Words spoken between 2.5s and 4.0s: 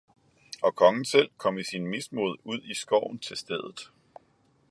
i skoven til stedet.